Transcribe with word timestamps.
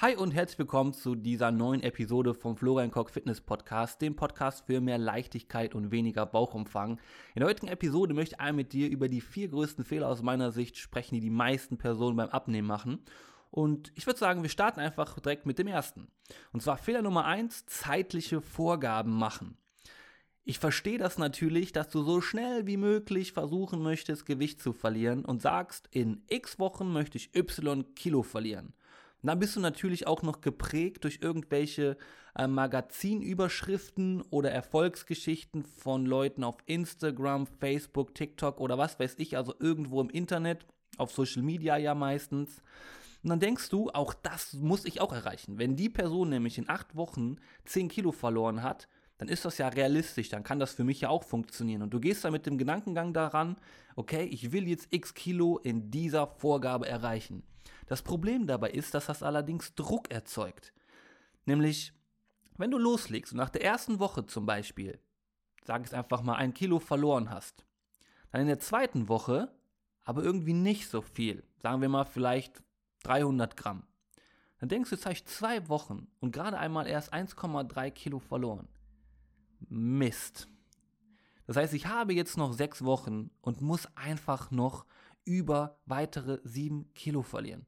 Hi 0.00 0.14
und 0.14 0.30
herzlich 0.30 0.60
willkommen 0.60 0.92
zu 0.92 1.16
dieser 1.16 1.50
neuen 1.50 1.82
Episode 1.82 2.32
vom 2.32 2.56
Florian 2.56 2.92
Koch 2.92 3.10
Fitness 3.10 3.40
Podcast, 3.40 4.00
dem 4.00 4.14
Podcast 4.14 4.66
für 4.66 4.80
mehr 4.80 4.96
Leichtigkeit 4.96 5.74
und 5.74 5.90
weniger 5.90 6.24
Bauchumfang. 6.24 7.00
In 7.34 7.40
der 7.40 7.48
heutigen 7.48 7.66
Episode 7.66 8.14
möchte 8.14 8.36
ich 8.36 8.40
einmal 8.40 8.62
mit 8.62 8.72
dir 8.72 8.88
über 8.88 9.08
die 9.08 9.20
vier 9.20 9.48
größten 9.48 9.84
Fehler 9.84 10.06
aus 10.06 10.22
meiner 10.22 10.52
Sicht 10.52 10.78
sprechen, 10.78 11.16
die 11.16 11.20
die 11.20 11.30
meisten 11.30 11.78
Personen 11.78 12.16
beim 12.16 12.28
Abnehmen 12.28 12.68
machen. 12.68 13.00
Und 13.50 13.90
ich 13.96 14.06
würde 14.06 14.20
sagen, 14.20 14.42
wir 14.42 14.50
starten 14.50 14.78
einfach 14.78 15.18
direkt 15.18 15.46
mit 15.46 15.58
dem 15.58 15.66
ersten. 15.66 16.06
Und 16.52 16.62
zwar 16.62 16.78
Fehler 16.78 17.02
Nummer 17.02 17.24
eins: 17.24 17.66
zeitliche 17.66 18.40
Vorgaben 18.40 19.18
machen. 19.18 19.56
Ich 20.44 20.60
verstehe 20.60 20.98
das 20.98 21.18
natürlich, 21.18 21.72
dass 21.72 21.90
du 21.90 22.04
so 22.04 22.20
schnell 22.20 22.68
wie 22.68 22.76
möglich 22.76 23.32
versuchen 23.32 23.82
möchtest, 23.82 24.26
Gewicht 24.26 24.62
zu 24.62 24.72
verlieren 24.72 25.24
und 25.24 25.42
sagst, 25.42 25.88
in 25.90 26.22
x 26.28 26.60
Wochen 26.60 26.92
möchte 26.92 27.18
ich 27.18 27.34
y 27.34 27.84
Kilo 27.96 28.22
verlieren. 28.22 28.74
Und 29.22 29.26
dann 29.26 29.38
bist 29.38 29.56
du 29.56 29.60
natürlich 29.60 30.06
auch 30.06 30.22
noch 30.22 30.40
geprägt 30.40 31.04
durch 31.04 31.18
irgendwelche 31.20 31.96
äh, 32.36 32.46
Magazinüberschriften 32.46 34.22
oder 34.30 34.50
Erfolgsgeschichten 34.52 35.64
von 35.64 36.06
Leuten 36.06 36.44
auf 36.44 36.58
Instagram, 36.66 37.46
Facebook, 37.46 38.14
TikTok 38.14 38.60
oder 38.60 38.78
was 38.78 38.98
weiß 39.00 39.16
ich, 39.18 39.36
also 39.36 39.54
irgendwo 39.58 40.00
im 40.00 40.10
Internet, 40.10 40.64
auf 40.96 41.12
Social 41.12 41.42
Media 41.42 41.76
ja 41.76 41.94
meistens. 41.94 42.62
Und 43.22 43.30
dann 43.30 43.40
denkst 43.40 43.68
du, 43.70 43.90
auch 43.90 44.14
das 44.14 44.54
muss 44.54 44.84
ich 44.84 45.00
auch 45.00 45.12
erreichen. 45.12 45.58
Wenn 45.58 45.74
die 45.74 45.88
Person 45.88 46.28
nämlich 46.28 46.58
in 46.58 46.68
acht 46.68 46.94
Wochen 46.94 47.36
10 47.64 47.88
Kilo 47.88 48.12
verloren 48.12 48.62
hat, 48.62 48.88
dann 49.18 49.28
ist 49.28 49.44
das 49.44 49.58
ja 49.58 49.66
realistisch, 49.66 50.28
dann 50.28 50.44
kann 50.44 50.60
das 50.60 50.72
für 50.72 50.84
mich 50.84 51.00
ja 51.00 51.08
auch 51.08 51.24
funktionieren. 51.24 51.82
Und 51.82 51.90
du 51.92 51.98
gehst 51.98 52.24
da 52.24 52.30
mit 52.30 52.46
dem 52.46 52.56
Gedankengang 52.56 53.12
daran, 53.12 53.56
okay, 53.96 54.24
ich 54.24 54.52
will 54.52 54.68
jetzt 54.68 54.86
x 54.90 55.12
Kilo 55.12 55.58
in 55.58 55.90
dieser 55.90 56.28
Vorgabe 56.28 56.88
erreichen. 56.88 57.42
Das 57.86 58.02
Problem 58.02 58.46
dabei 58.46 58.70
ist, 58.70 58.94
dass 58.94 59.06
das 59.06 59.22
allerdings 59.22 59.74
Druck 59.74 60.10
erzeugt. 60.10 60.72
Nämlich, 61.46 61.92
wenn 62.56 62.70
du 62.70 62.78
loslegst 62.78 63.32
und 63.32 63.38
nach 63.38 63.50
der 63.50 63.64
ersten 63.64 63.98
Woche 63.98 64.26
zum 64.26 64.46
Beispiel, 64.46 64.98
sag 65.64 65.86
ich 65.86 65.94
einfach 65.94 66.22
mal, 66.22 66.36
ein 66.36 66.54
Kilo 66.54 66.78
verloren 66.78 67.30
hast, 67.30 67.64
dann 68.30 68.42
in 68.42 68.46
der 68.46 68.60
zweiten 68.60 69.08
Woche 69.08 69.50
aber 70.04 70.22
irgendwie 70.22 70.54
nicht 70.54 70.88
so 70.88 71.02
viel, 71.02 71.44
sagen 71.62 71.82
wir 71.82 71.88
mal 71.88 72.04
vielleicht 72.04 72.62
300 73.02 73.56
Gramm, 73.56 73.84
dann 74.58 74.68
denkst 74.68 74.90
du, 74.90 74.96
jetzt 74.96 75.04
habe 75.04 75.12
ich 75.12 75.26
zwei 75.26 75.68
Wochen 75.68 76.08
und 76.20 76.32
gerade 76.32 76.58
einmal 76.58 76.86
erst 76.86 77.12
1,3 77.12 77.90
Kilo 77.90 78.18
verloren. 78.18 78.68
Mist. 79.68 80.48
Das 81.46 81.56
heißt, 81.56 81.74
ich 81.74 81.86
habe 81.86 82.12
jetzt 82.12 82.36
noch 82.36 82.52
sechs 82.52 82.84
Wochen 82.84 83.30
und 83.40 83.60
muss 83.60 83.86
einfach 83.96 84.50
noch 84.50 84.84
über 85.28 85.78
weitere 85.86 86.40
sieben 86.42 86.92
Kilo 86.94 87.22
verlieren 87.22 87.66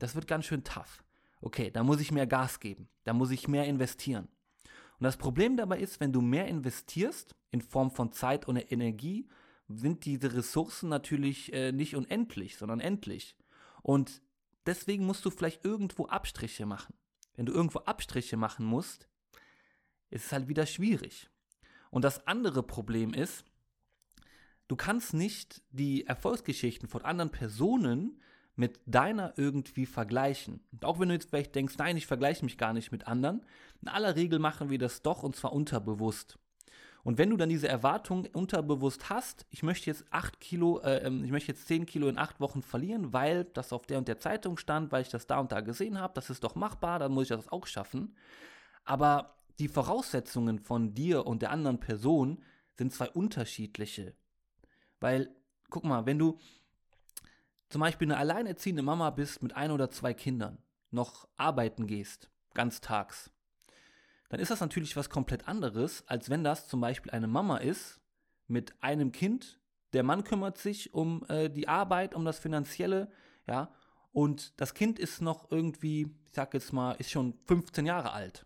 das 0.00 0.14
wird 0.14 0.26
ganz 0.26 0.46
schön 0.46 0.64
tough. 0.64 1.04
Okay, 1.40 1.70
da 1.70 1.84
muss 1.84 2.00
ich 2.00 2.10
mehr 2.10 2.26
Gas 2.26 2.58
geben, 2.58 2.88
da 3.04 3.12
muss 3.12 3.30
ich 3.30 3.46
mehr 3.46 3.66
investieren. 3.66 4.28
Und 4.98 5.04
das 5.04 5.16
Problem 5.16 5.56
dabei 5.56 5.78
ist, 5.78 6.00
wenn 6.00 6.12
du 6.12 6.20
mehr 6.20 6.48
investierst 6.48 7.34
in 7.50 7.62
Form 7.62 7.90
von 7.90 8.12
Zeit 8.12 8.48
und 8.48 8.56
Energie, 8.56 9.28
sind 9.68 10.04
diese 10.04 10.34
Ressourcen 10.34 10.88
natürlich 10.88 11.52
äh, 11.52 11.70
nicht 11.72 11.94
unendlich, 11.94 12.56
sondern 12.56 12.80
endlich. 12.80 13.36
Und 13.82 14.20
deswegen 14.66 15.06
musst 15.06 15.24
du 15.24 15.30
vielleicht 15.30 15.64
irgendwo 15.64 16.06
Abstriche 16.06 16.66
machen. 16.66 16.94
Wenn 17.34 17.46
du 17.46 17.52
irgendwo 17.52 17.78
Abstriche 17.80 18.36
machen 18.36 18.66
musst, 18.66 19.08
ist 20.10 20.26
es 20.26 20.32
halt 20.32 20.48
wieder 20.48 20.66
schwierig. 20.66 21.30
Und 21.90 22.04
das 22.04 22.26
andere 22.26 22.62
Problem 22.62 23.14
ist, 23.14 23.44
du 24.70 24.76
kannst 24.76 25.14
nicht 25.14 25.62
die 25.72 26.06
Erfolgsgeschichten 26.06 26.88
von 26.88 27.04
anderen 27.04 27.30
Personen 27.30 28.20
mit 28.54 28.78
deiner 28.86 29.32
irgendwie 29.36 29.84
vergleichen. 29.84 30.60
Und 30.70 30.84
auch 30.84 31.00
wenn 31.00 31.08
du 31.08 31.14
jetzt 31.14 31.30
vielleicht 31.30 31.56
denkst, 31.56 31.74
nein, 31.78 31.96
ich 31.96 32.06
vergleiche 32.06 32.44
mich 32.44 32.56
gar 32.56 32.72
nicht 32.72 32.92
mit 32.92 33.08
anderen, 33.08 33.44
in 33.82 33.88
aller 33.88 34.14
Regel 34.14 34.38
machen 34.38 34.70
wir 34.70 34.78
das 34.78 35.02
doch 35.02 35.24
und 35.24 35.34
zwar 35.34 35.52
unterbewusst. 35.52 36.38
Und 37.02 37.18
wenn 37.18 37.30
du 37.30 37.36
dann 37.36 37.48
diese 37.48 37.66
Erwartung 37.66 38.28
unterbewusst 38.32 39.10
hast, 39.10 39.44
ich 39.50 39.64
möchte 39.64 39.90
jetzt 39.90 40.04
8 40.10 40.38
Kilo, 40.38 40.80
äh, 40.80 40.98
ähm, 40.98 41.24
ich 41.24 41.32
möchte 41.32 41.50
jetzt 41.50 41.66
10 41.66 41.86
Kilo 41.86 42.08
in 42.08 42.18
8 42.18 42.38
Wochen 42.38 42.62
verlieren, 42.62 43.12
weil 43.12 43.44
das 43.44 43.72
auf 43.72 43.86
der 43.86 43.98
und 43.98 44.06
der 44.06 44.18
Zeitung 44.18 44.56
stand, 44.56 44.92
weil 44.92 45.02
ich 45.02 45.08
das 45.08 45.26
da 45.26 45.40
und 45.40 45.50
da 45.50 45.62
gesehen 45.62 45.98
habe, 45.98 46.12
das 46.14 46.30
ist 46.30 46.44
doch 46.44 46.54
machbar, 46.54 47.00
dann 47.00 47.12
muss 47.12 47.24
ich 47.24 47.36
das 47.36 47.50
auch 47.50 47.66
schaffen. 47.66 48.14
Aber 48.84 49.34
die 49.58 49.68
Voraussetzungen 49.68 50.60
von 50.60 50.94
dir 50.94 51.26
und 51.26 51.42
der 51.42 51.50
anderen 51.50 51.80
Person 51.80 52.42
sind 52.76 52.92
zwei 52.92 53.08
unterschiedliche. 53.08 54.14
Weil, 55.00 55.34
guck 55.70 55.84
mal, 55.84 56.06
wenn 56.06 56.18
du 56.18 56.38
zum 57.68 57.80
Beispiel 57.80 58.06
eine 58.06 58.18
alleinerziehende 58.18 58.82
Mama 58.82 59.10
bist 59.10 59.42
mit 59.42 59.56
ein 59.56 59.70
oder 59.70 59.90
zwei 59.90 60.14
Kindern, 60.14 60.58
noch 60.90 61.28
arbeiten 61.36 61.86
gehst, 61.86 62.30
ganztags, 62.54 63.30
dann 64.28 64.40
ist 64.40 64.50
das 64.50 64.60
natürlich 64.60 64.96
was 64.96 65.10
komplett 65.10 65.48
anderes, 65.48 66.04
als 66.06 66.30
wenn 66.30 66.44
das 66.44 66.68
zum 66.68 66.80
Beispiel 66.80 67.12
eine 67.12 67.26
Mama 67.26 67.58
ist 67.58 68.00
mit 68.46 68.74
einem 68.82 69.12
Kind, 69.12 69.60
der 69.92 70.02
Mann 70.02 70.24
kümmert 70.24 70.58
sich 70.58 70.94
um 70.94 71.24
äh, 71.28 71.48
die 71.48 71.68
Arbeit, 71.68 72.14
um 72.14 72.24
das 72.24 72.38
Finanzielle, 72.38 73.10
ja, 73.46 73.72
und 74.12 74.60
das 74.60 74.74
Kind 74.74 74.98
ist 74.98 75.20
noch 75.20 75.50
irgendwie, 75.50 76.02
ich 76.26 76.34
sag 76.34 76.54
jetzt 76.54 76.72
mal, 76.72 76.92
ist 76.92 77.10
schon 77.10 77.34
15 77.46 77.86
Jahre 77.86 78.12
alt. 78.12 78.44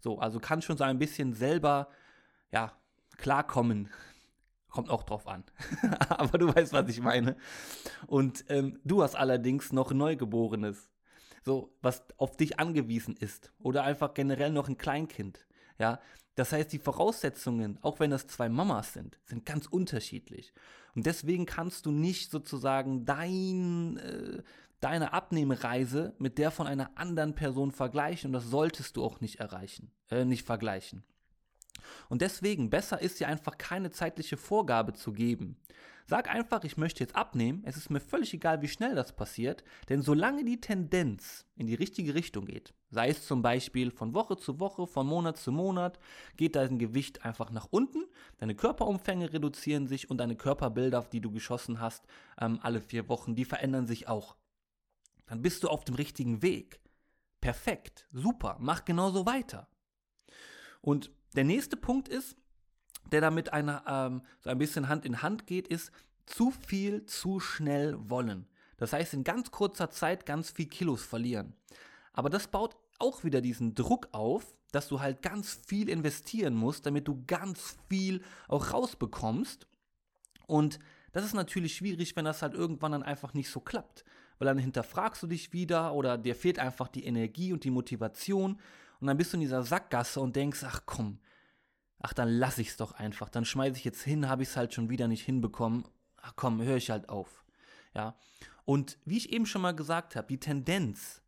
So, 0.00 0.18
also 0.18 0.40
kann 0.40 0.62
schon 0.62 0.76
so 0.76 0.84
ein 0.84 0.98
bisschen 0.98 1.34
selber, 1.34 1.88
ja, 2.50 2.72
klarkommen 3.16 3.90
Kommt 4.74 4.90
auch 4.90 5.04
drauf 5.04 5.28
an. 5.28 5.44
Aber 6.08 6.36
du 6.36 6.52
weißt, 6.52 6.72
was 6.72 6.88
ich 6.88 7.00
meine. 7.00 7.36
Und 8.08 8.44
ähm, 8.48 8.80
du 8.82 9.04
hast 9.04 9.14
allerdings 9.14 9.72
noch 9.72 9.92
Neugeborenes. 9.92 10.90
So, 11.44 11.76
was 11.80 12.02
auf 12.16 12.36
dich 12.36 12.58
angewiesen 12.58 13.16
ist. 13.16 13.52
Oder 13.60 13.84
einfach 13.84 14.14
generell 14.14 14.50
noch 14.50 14.68
ein 14.68 14.76
Kleinkind. 14.76 15.46
Ja. 15.78 16.00
Das 16.34 16.50
heißt, 16.50 16.72
die 16.72 16.80
Voraussetzungen, 16.80 17.78
auch 17.82 18.00
wenn 18.00 18.10
das 18.10 18.26
zwei 18.26 18.48
Mamas 18.48 18.94
sind, 18.94 19.20
sind 19.26 19.46
ganz 19.46 19.66
unterschiedlich. 19.68 20.52
Und 20.96 21.06
deswegen 21.06 21.46
kannst 21.46 21.86
du 21.86 21.92
nicht 21.92 22.32
sozusagen 22.32 23.04
dein, 23.04 23.98
äh, 23.98 24.42
deine 24.80 25.12
Abnehmereise 25.12 26.16
mit 26.18 26.36
der 26.38 26.50
von 26.50 26.66
einer 26.66 26.98
anderen 26.98 27.36
Person 27.36 27.70
vergleichen. 27.70 28.30
Und 28.30 28.32
das 28.32 28.50
solltest 28.50 28.96
du 28.96 29.04
auch 29.04 29.20
nicht 29.20 29.38
erreichen, 29.38 29.92
äh, 30.10 30.24
nicht 30.24 30.44
vergleichen. 30.44 31.04
Und 32.08 32.22
deswegen, 32.22 32.70
besser 32.70 33.00
ist 33.00 33.20
dir 33.20 33.28
einfach 33.28 33.58
keine 33.58 33.90
zeitliche 33.90 34.36
Vorgabe 34.36 34.92
zu 34.92 35.12
geben. 35.12 35.56
Sag 36.06 36.28
einfach, 36.28 36.64
ich 36.64 36.76
möchte 36.76 37.02
jetzt 37.02 37.16
abnehmen, 37.16 37.62
es 37.64 37.78
ist 37.78 37.88
mir 37.88 38.00
völlig 38.00 38.34
egal, 38.34 38.60
wie 38.60 38.68
schnell 38.68 38.94
das 38.94 39.16
passiert, 39.16 39.64
denn 39.88 40.02
solange 40.02 40.44
die 40.44 40.60
Tendenz 40.60 41.46
in 41.56 41.66
die 41.66 41.74
richtige 41.74 42.14
Richtung 42.14 42.44
geht, 42.44 42.74
sei 42.90 43.08
es 43.08 43.26
zum 43.26 43.40
Beispiel 43.40 43.90
von 43.90 44.12
Woche 44.12 44.36
zu 44.36 44.60
Woche, 44.60 44.86
von 44.86 45.06
Monat 45.06 45.38
zu 45.38 45.50
Monat, 45.50 45.98
geht 46.36 46.56
dein 46.56 46.78
Gewicht 46.78 47.24
einfach 47.24 47.50
nach 47.50 47.68
unten, 47.70 48.04
deine 48.36 48.54
Körperumfänge 48.54 49.32
reduzieren 49.32 49.86
sich 49.86 50.10
und 50.10 50.18
deine 50.18 50.36
Körperbilder, 50.36 51.06
die 51.10 51.22
du 51.22 51.30
geschossen 51.30 51.80
hast, 51.80 52.04
ähm, 52.38 52.58
alle 52.62 52.82
vier 52.82 53.08
Wochen, 53.08 53.34
die 53.34 53.46
verändern 53.46 53.86
sich 53.86 54.06
auch. 54.06 54.36
Dann 55.24 55.40
bist 55.40 55.62
du 55.62 55.68
auf 55.68 55.84
dem 55.84 55.94
richtigen 55.94 56.42
Weg. 56.42 56.80
Perfekt, 57.40 58.06
super, 58.12 58.58
mach 58.60 58.84
genauso 58.84 59.24
weiter. 59.24 59.68
Und 60.82 61.10
der 61.34 61.44
nächste 61.44 61.76
Punkt 61.76 62.08
ist, 62.08 62.36
der 63.12 63.20
damit 63.20 63.52
eine, 63.52 63.82
ähm, 63.86 64.22
so 64.40 64.50
ein 64.50 64.58
bisschen 64.58 64.88
Hand 64.88 65.04
in 65.04 65.22
Hand 65.22 65.46
geht, 65.46 65.68
ist 65.68 65.92
zu 66.26 66.50
viel, 66.50 67.04
zu 67.06 67.40
schnell 67.40 67.96
wollen. 68.08 68.46
Das 68.76 68.92
heißt, 68.92 69.14
in 69.14 69.24
ganz 69.24 69.50
kurzer 69.50 69.90
Zeit 69.90 70.26
ganz 70.26 70.50
viel 70.50 70.66
Kilos 70.66 71.04
verlieren. 71.04 71.54
Aber 72.12 72.30
das 72.30 72.48
baut 72.48 72.76
auch 72.98 73.24
wieder 73.24 73.40
diesen 73.40 73.74
Druck 73.74 74.08
auf, 74.12 74.56
dass 74.72 74.88
du 74.88 75.00
halt 75.00 75.22
ganz 75.22 75.60
viel 75.66 75.88
investieren 75.88 76.54
musst, 76.54 76.86
damit 76.86 77.06
du 77.06 77.22
ganz 77.26 77.76
viel 77.88 78.22
auch 78.48 78.72
rausbekommst. 78.72 79.66
Und 80.46 80.78
das 81.12 81.24
ist 81.24 81.34
natürlich 81.34 81.76
schwierig, 81.76 82.16
wenn 82.16 82.24
das 82.24 82.42
halt 82.42 82.54
irgendwann 82.54 82.92
dann 82.92 83.02
einfach 83.02 83.34
nicht 83.34 83.50
so 83.50 83.60
klappt. 83.60 84.04
Weil 84.38 84.46
dann 84.46 84.58
hinterfragst 84.58 85.22
du 85.22 85.26
dich 85.28 85.52
wieder 85.52 85.94
oder 85.94 86.18
dir 86.18 86.34
fehlt 86.34 86.58
einfach 86.58 86.88
die 86.88 87.04
Energie 87.04 87.52
und 87.52 87.62
die 87.62 87.70
Motivation 87.70 88.58
und 89.04 89.08
dann 89.08 89.18
bist 89.18 89.34
du 89.34 89.36
in 89.36 89.42
dieser 89.42 89.62
Sackgasse 89.62 90.18
und 90.18 90.34
denkst, 90.34 90.64
ach 90.64 90.80
komm, 90.86 91.18
ach 91.98 92.14
dann 92.14 92.30
lass 92.30 92.56
ich's 92.56 92.78
doch 92.78 92.92
einfach. 92.92 93.28
Dann 93.28 93.44
schmeiße 93.44 93.76
ich 93.76 93.84
jetzt 93.84 94.02
hin, 94.02 94.30
habe 94.30 94.42
ich 94.42 94.48
es 94.48 94.56
halt 94.56 94.72
schon 94.72 94.88
wieder 94.88 95.08
nicht 95.08 95.26
hinbekommen. 95.26 95.84
Ach 96.22 96.32
komm, 96.36 96.62
höre 96.62 96.78
ich 96.78 96.88
halt 96.88 97.10
auf. 97.10 97.44
Ja. 97.94 98.16
Und 98.64 98.96
wie 99.04 99.18
ich 99.18 99.30
eben 99.30 99.44
schon 99.44 99.60
mal 99.60 99.76
gesagt 99.76 100.16
habe, 100.16 100.28
die 100.28 100.40
Tendenz, 100.40 101.20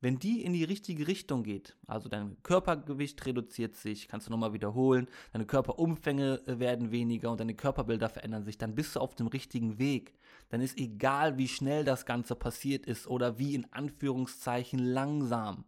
wenn 0.00 0.18
die 0.18 0.42
in 0.42 0.54
die 0.54 0.64
richtige 0.64 1.06
Richtung 1.06 1.42
geht, 1.42 1.76
also 1.86 2.08
dein 2.08 2.42
Körpergewicht 2.42 3.26
reduziert 3.26 3.76
sich, 3.76 4.08
kannst 4.08 4.28
du 4.28 4.30
nochmal 4.30 4.54
wiederholen, 4.54 5.06
deine 5.34 5.44
Körperumfänge 5.44 6.40
äh, 6.46 6.58
werden 6.58 6.92
weniger 6.92 7.30
und 7.30 7.40
deine 7.40 7.56
Körperbilder 7.56 8.08
verändern 8.08 8.44
sich, 8.44 8.56
dann 8.56 8.74
bist 8.74 8.96
du 8.96 9.00
auf 9.00 9.16
dem 9.16 9.26
richtigen 9.26 9.78
Weg. 9.78 10.14
Dann 10.48 10.62
ist 10.62 10.78
egal, 10.78 11.36
wie 11.36 11.48
schnell 11.48 11.84
das 11.84 12.06
Ganze 12.06 12.34
passiert 12.36 12.86
ist 12.86 13.06
oder 13.06 13.38
wie 13.38 13.54
in 13.54 13.70
Anführungszeichen 13.70 14.78
langsam. 14.78 15.66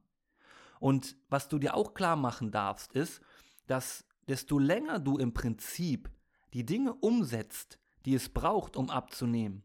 Und 0.80 1.16
was 1.28 1.48
du 1.48 1.58
dir 1.58 1.74
auch 1.74 1.94
klar 1.94 2.16
machen 2.16 2.50
darfst, 2.50 2.92
ist, 2.94 3.20
dass 3.68 4.04
desto 4.26 4.58
länger 4.58 4.98
du 4.98 5.18
im 5.18 5.32
Prinzip 5.32 6.10
die 6.52 6.66
Dinge 6.66 6.94
umsetzt, 6.94 7.78
die 8.04 8.14
es 8.14 8.28
braucht, 8.28 8.76
um 8.76 8.90
abzunehmen, 8.90 9.62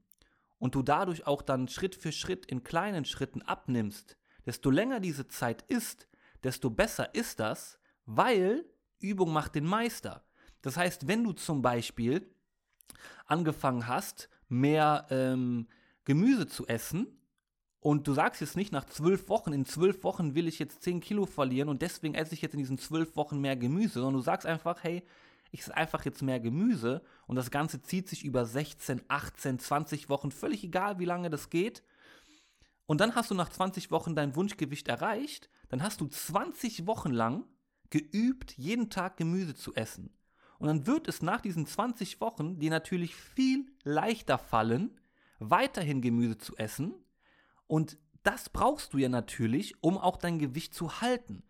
und 0.59 0.75
du 0.75 0.83
dadurch 0.83 1.25
auch 1.25 1.41
dann 1.41 1.67
Schritt 1.67 1.95
für 1.95 2.11
Schritt 2.11 2.45
in 2.45 2.63
kleinen 2.63 3.05
Schritten 3.05 3.41
abnimmst, 3.41 4.17
desto 4.45 4.69
länger 4.69 4.99
diese 4.99 5.27
Zeit 5.27 5.63
ist, 5.63 6.07
desto 6.43 6.69
besser 6.69 7.15
ist 7.15 7.39
das, 7.39 7.79
weil 8.05 8.65
Übung 8.99 9.33
macht 9.33 9.55
den 9.55 9.65
Meister. 9.65 10.23
Das 10.61 10.77
heißt, 10.77 11.07
wenn 11.07 11.23
du 11.23 11.33
zum 11.33 11.61
Beispiel 11.61 12.29
angefangen 13.25 13.87
hast, 13.87 14.29
mehr 14.47 15.07
ähm, 15.09 15.67
Gemüse 16.03 16.47
zu 16.47 16.67
essen, 16.67 17.14
und 17.85 18.07
du 18.07 18.13
sagst 18.13 18.41
jetzt 18.41 18.55
nicht 18.55 18.71
nach 18.71 18.85
zwölf 18.85 19.29
Wochen, 19.29 19.53
in 19.53 19.63
zwölf 19.63 20.03
Wochen 20.03 20.33
will 20.33 20.47
ich 20.47 20.57
jetzt 20.57 20.81
zehn 20.81 21.01
Kilo 21.01 21.27
verlieren 21.27 21.69
und 21.69 21.83
deswegen 21.83 22.15
esse 22.15 22.33
ich 22.33 22.41
jetzt 22.41 22.53
in 22.53 22.57
diesen 22.57 22.79
zwölf 22.79 23.15
Wochen 23.15 23.39
mehr 23.39 23.55
Gemüse, 23.55 23.99
sondern 23.99 24.15
du 24.15 24.21
sagst 24.21 24.47
einfach, 24.47 24.83
hey, 24.83 25.03
ich 25.51 25.59
esse 25.59 25.77
einfach 25.77 26.03
jetzt 26.03 26.23
mehr 26.23 26.39
Gemüse 26.39 27.03
und 27.27 27.35
das 27.35 27.51
Ganze 27.51 27.83
zieht 27.83 28.09
sich 28.09 28.25
über 28.25 28.43
16, 28.43 29.03
18, 29.07 29.59
20 29.59 30.09
Wochen, 30.09 30.31
völlig 30.31 30.63
egal, 30.63 30.97
wie 30.97 31.05
lange 31.05 31.29
das 31.29 31.51
geht. 31.51 31.83
Und 32.87 33.01
dann 33.01 33.13
hast 33.13 33.29
du 33.29 33.35
nach 33.35 33.49
20 33.49 33.91
Wochen 33.91 34.15
dein 34.15 34.35
Wunschgewicht 34.35 34.87
erreicht, 34.87 35.51
dann 35.69 35.83
hast 35.83 36.01
du 36.01 36.07
20 36.07 36.87
Wochen 36.87 37.11
lang 37.11 37.43
geübt, 37.91 38.57
jeden 38.57 38.89
Tag 38.89 39.15
Gemüse 39.15 39.53
zu 39.53 39.75
essen. 39.75 40.09
Und 40.57 40.69
dann 40.69 40.87
wird 40.87 41.07
es 41.07 41.21
nach 41.21 41.41
diesen 41.41 41.67
20 41.67 42.19
Wochen 42.19 42.57
dir 42.57 42.71
natürlich 42.71 43.13
viel 43.13 43.67
leichter 43.83 44.39
fallen, 44.39 44.99
weiterhin 45.37 46.01
Gemüse 46.01 46.39
zu 46.39 46.55
essen, 46.55 46.95
und 47.67 47.97
das 48.23 48.49
brauchst 48.49 48.93
du 48.93 48.97
ja 48.97 49.09
natürlich, 49.09 49.75
um 49.81 49.97
auch 49.97 50.17
dein 50.17 50.39
Gewicht 50.39 50.73
zu 50.73 51.01
halten. 51.01 51.43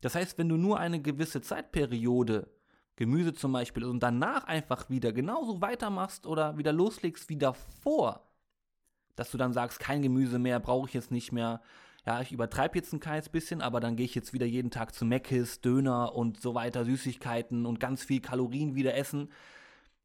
Das 0.00 0.14
heißt, 0.14 0.38
wenn 0.38 0.48
du 0.48 0.56
nur 0.56 0.80
eine 0.80 1.00
gewisse 1.00 1.42
Zeitperiode, 1.42 2.50
Gemüse 2.96 3.32
zum 3.32 3.52
Beispiel, 3.52 3.84
und 3.84 4.02
danach 4.02 4.44
einfach 4.44 4.90
wieder 4.90 5.12
genauso 5.12 5.60
weitermachst 5.60 6.26
oder 6.26 6.58
wieder 6.58 6.72
loslegst 6.72 7.28
wie 7.28 7.36
davor, 7.36 8.26
dass 9.14 9.30
du 9.30 9.38
dann 9.38 9.52
sagst, 9.52 9.78
kein 9.78 10.02
Gemüse 10.02 10.38
mehr, 10.38 10.58
brauche 10.58 10.88
ich 10.88 10.94
jetzt 10.94 11.10
nicht 11.10 11.32
mehr. 11.32 11.60
Ja, 12.06 12.20
ich 12.20 12.32
übertreibe 12.32 12.76
jetzt 12.76 12.92
ein 12.92 13.00
kleines 13.00 13.28
bisschen, 13.28 13.60
aber 13.60 13.78
dann 13.78 13.94
gehe 13.96 14.06
ich 14.06 14.14
jetzt 14.14 14.32
wieder 14.32 14.46
jeden 14.46 14.70
Tag 14.70 14.94
zu 14.94 15.04
Meckes, 15.04 15.60
Döner 15.60 16.14
und 16.14 16.40
so 16.40 16.54
weiter, 16.54 16.84
Süßigkeiten 16.84 17.64
und 17.66 17.78
ganz 17.78 18.02
viel 18.02 18.20
Kalorien 18.20 18.74
wieder 18.74 18.96
essen. 18.96 19.30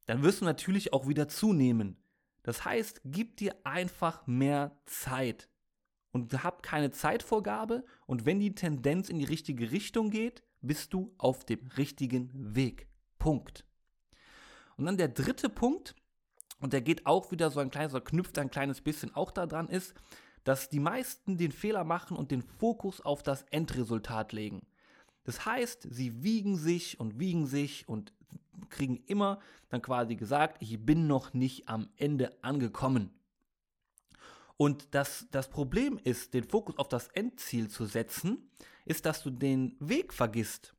Dann 0.06 0.22
wirst 0.22 0.40
du 0.40 0.44
natürlich 0.44 0.92
auch 0.92 1.08
wieder 1.08 1.26
zunehmen. 1.26 1.96
Das 2.42 2.64
heißt, 2.64 3.00
gib 3.04 3.36
dir 3.36 3.54
einfach 3.64 4.26
mehr 4.26 4.78
Zeit 4.86 5.48
und 6.12 6.42
hab 6.42 6.62
keine 6.62 6.90
Zeitvorgabe 6.90 7.84
und 8.06 8.26
wenn 8.26 8.40
die 8.40 8.54
Tendenz 8.54 9.08
in 9.08 9.18
die 9.18 9.24
richtige 9.24 9.70
Richtung 9.70 10.10
geht, 10.10 10.42
bist 10.60 10.92
du 10.92 11.14
auf 11.18 11.44
dem 11.44 11.66
richtigen 11.76 12.30
Weg. 12.54 12.88
Punkt. 13.18 13.64
Und 14.76 14.86
dann 14.86 14.96
der 14.96 15.08
dritte 15.08 15.48
Punkt, 15.48 15.94
und 16.60 16.72
der 16.72 16.80
geht 16.80 17.06
auch 17.06 17.30
wieder 17.30 17.50
so 17.50 17.60
ein 17.60 17.70
kleines, 17.70 17.94
oder 17.94 18.04
knüpft 18.04 18.38
ein 18.38 18.50
kleines 18.50 18.80
bisschen 18.80 19.14
auch 19.14 19.30
daran, 19.30 19.68
ist, 19.68 19.94
dass 20.44 20.68
die 20.68 20.80
meisten 20.80 21.36
den 21.36 21.52
Fehler 21.52 21.84
machen 21.84 22.16
und 22.16 22.30
den 22.30 22.42
Fokus 22.42 23.00
auf 23.00 23.22
das 23.22 23.42
Endresultat 23.50 24.32
legen. 24.32 24.66
Das 25.24 25.44
heißt, 25.44 25.86
sie 25.90 26.22
wiegen 26.22 26.56
sich 26.56 26.98
und 26.98 27.18
wiegen 27.20 27.46
sich 27.46 27.88
und 27.88 28.12
kriegen 28.70 28.96
immer 29.06 29.40
dann 29.68 29.82
quasi 29.82 30.16
gesagt, 30.16 30.62
ich 30.62 30.84
bin 30.84 31.06
noch 31.06 31.34
nicht 31.34 31.68
am 31.68 31.90
Ende 31.96 32.42
angekommen. 32.42 33.10
Und 34.58 34.88
das, 34.90 35.28
das 35.30 35.48
Problem 35.48 36.00
ist, 36.02 36.34
den 36.34 36.42
Fokus 36.42 36.76
auf 36.78 36.88
das 36.88 37.06
Endziel 37.08 37.68
zu 37.68 37.86
setzen, 37.86 38.50
ist, 38.84 39.06
dass 39.06 39.22
du 39.22 39.30
den 39.30 39.76
Weg 39.78 40.12
vergisst. 40.12 40.74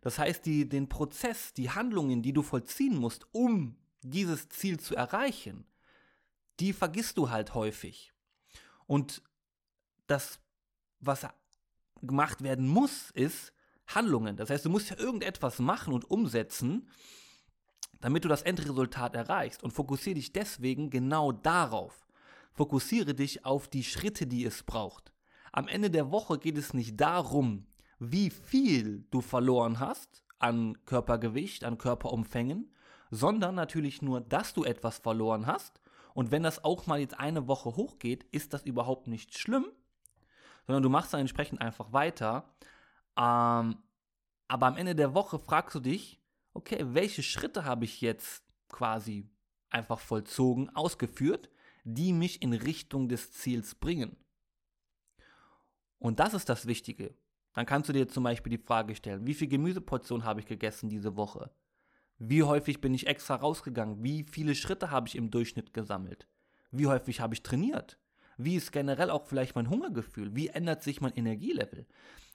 Das 0.00 0.18
heißt, 0.18 0.46
die, 0.46 0.66
den 0.66 0.88
Prozess, 0.88 1.52
die 1.52 1.70
Handlungen, 1.70 2.22
die 2.22 2.32
du 2.32 2.42
vollziehen 2.42 2.96
musst, 2.96 3.26
um 3.32 3.76
dieses 4.02 4.48
Ziel 4.48 4.80
zu 4.80 4.96
erreichen, 4.96 5.66
die 6.58 6.72
vergisst 6.72 7.18
du 7.18 7.28
halt 7.28 7.52
häufig. 7.52 8.14
Und 8.86 9.22
das, 10.06 10.40
was 11.00 11.26
gemacht 12.00 12.42
werden 12.42 12.66
muss, 12.66 13.10
ist 13.10 13.52
Handlungen. 13.88 14.36
Das 14.36 14.48
heißt, 14.48 14.64
du 14.64 14.70
musst 14.70 14.88
ja 14.88 14.98
irgendetwas 14.98 15.58
machen 15.58 15.92
und 15.92 16.10
umsetzen, 16.10 16.88
damit 18.00 18.24
du 18.24 18.28
das 18.28 18.40
Endresultat 18.40 19.14
erreichst. 19.14 19.62
Und 19.62 19.72
fokussiere 19.72 20.14
dich 20.14 20.32
deswegen 20.32 20.88
genau 20.88 21.32
darauf. 21.32 22.07
Fokussiere 22.58 23.14
dich 23.14 23.44
auf 23.44 23.68
die 23.68 23.84
Schritte, 23.84 24.26
die 24.26 24.44
es 24.44 24.64
braucht. 24.64 25.12
Am 25.52 25.68
Ende 25.68 25.92
der 25.92 26.10
Woche 26.10 26.40
geht 26.40 26.58
es 26.58 26.74
nicht 26.74 27.00
darum, 27.00 27.68
wie 28.00 28.30
viel 28.30 29.06
du 29.12 29.20
verloren 29.20 29.78
hast 29.78 30.24
an 30.40 30.76
Körpergewicht, 30.84 31.62
an 31.62 31.78
Körperumfängen, 31.78 32.74
sondern 33.12 33.54
natürlich 33.54 34.02
nur, 34.02 34.20
dass 34.20 34.54
du 34.54 34.64
etwas 34.64 34.98
verloren 34.98 35.46
hast. 35.46 35.80
Und 36.14 36.32
wenn 36.32 36.42
das 36.42 36.64
auch 36.64 36.88
mal 36.88 36.98
jetzt 36.98 37.20
eine 37.20 37.46
Woche 37.46 37.76
hochgeht, 37.76 38.24
ist 38.32 38.52
das 38.52 38.64
überhaupt 38.64 39.06
nicht 39.06 39.38
schlimm, 39.38 39.66
sondern 40.66 40.82
du 40.82 40.88
machst 40.88 41.12
dann 41.12 41.20
entsprechend 41.20 41.60
einfach 41.60 41.92
weiter. 41.92 42.52
Ähm, 43.16 43.76
aber 44.48 44.66
am 44.66 44.76
Ende 44.76 44.96
der 44.96 45.14
Woche 45.14 45.38
fragst 45.38 45.76
du 45.76 45.80
dich, 45.80 46.20
okay, 46.54 46.84
welche 46.88 47.22
Schritte 47.22 47.64
habe 47.64 47.84
ich 47.84 48.00
jetzt 48.00 48.42
quasi 48.68 49.30
einfach 49.70 50.00
vollzogen, 50.00 50.74
ausgeführt, 50.74 51.50
die 51.94 52.12
mich 52.12 52.42
in 52.42 52.52
Richtung 52.52 53.08
des 53.08 53.32
Ziels 53.32 53.74
bringen. 53.74 54.16
Und 55.98 56.20
das 56.20 56.34
ist 56.34 56.48
das 56.50 56.66
Wichtige. 56.66 57.14
Dann 57.54 57.64
kannst 57.64 57.88
du 57.88 57.94
dir 57.94 58.08
zum 58.08 58.24
Beispiel 58.24 58.50
die 58.50 58.62
Frage 58.62 58.94
stellen, 58.94 59.26
wie 59.26 59.32
viel 59.32 59.48
Gemüseportion 59.48 60.24
habe 60.24 60.40
ich 60.40 60.46
gegessen 60.46 60.90
diese 60.90 61.16
Woche? 61.16 61.50
Wie 62.18 62.42
häufig 62.42 62.82
bin 62.82 62.92
ich 62.92 63.06
extra 63.06 63.36
rausgegangen? 63.36 64.02
Wie 64.02 64.24
viele 64.30 64.54
Schritte 64.54 64.90
habe 64.90 65.08
ich 65.08 65.16
im 65.16 65.30
Durchschnitt 65.30 65.72
gesammelt? 65.72 66.28
Wie 66.70 66.86
häufig 66.86 67.20
habe 67.20 67.32
ich 67.32 67.42
trainiert? 67.42 67.98
Wie 68.36 68.56
ist 68.56 68.70
generell 68.70 69.10
auch 69.10 69.26
vielleicht 69.26 69.54
mein 69.54 69.70
Hungergefühl? 69.70 70.36
Wie 70.36 70.48
ändert 70.48 70.82
sich 70.82 71.00
mein 71.00 71.14
Energielevel? 71.14 71.86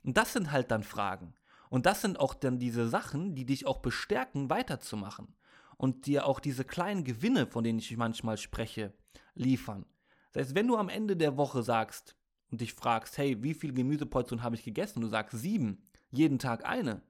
Und 0.03 0.17
das 0.17 0.33
sind 0.33 0.51
halt 0.51 0.71
dann 0.71 0.83
Fragen. 0.83 1.35
Und 1.69 1.85
das 1.85 2.01
sind 2.01 2.19
auch 2.19 2.33
dann 2.33 2.57
diese 2.57 2.89
Sachen, 2.89 3.35
die 3.35 3.45
dich 3.45 3.67
auch 3.67 3.81
bestärken, 3.81 4.49
weiterzumachen. 4.49 5.35
Und 5.83 6.05
dir 6.05 6.27
auch 6.27 6.39
diese 6.39 6.63
kleinen 6.63 7.03
Gewinne, 7.03 7.45
von 7.45 7.61
denen 7.61 7.79
ich 7.79 7.97
manchmal 7.97 8.37
spreche, 8.37 8.93
liefern. 9.35 9.85
Das 10.31 10.45
heißt, 10.45 10.55
wenn 10.55 10.69
du 10.69 10.77
am 10.77 10.87
Ende 10.87 11.17
der 11.17 11.35
Woche 11.35 11.61
sagst 11.61 12.15
und 12.49 12.61
dich 12.61 12.73
fragst, 12.73 13.17
hey, 13.17 13.43
wie 13.43 13.53
viel 13.53 13.73
Gemüseportionen 13.73 14.45
habe 14.45 14.55
ich 14.55 14.63
gegessen? 14.63 15.01
Du 15.01 15.07
sagst 15.07 15.37
sieben, 15.37 15.85
jeden 16.09 16.39
Tag 16.39 16.65
eine. 16.65 17.01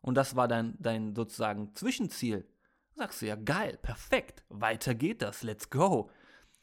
Und 0.00 0.14
das 0.14 0.34
war 0.34 0.48
dein, 0.48 0.78
dein 0.78 1.14
sozusagen 1.14 1.74
Zwischenziel. 1.74 2.48
Sagst 2.94 3.20
du 3.20 3.26
ja, 3.26 3.36
geil, 3.36 3.78
perfekt, 3.82 4.44
weiter 4.48 4.94
geht 4.94 5.20
das, 5.20 5.42
let's 5.42 5.68
go. 5.68 6.08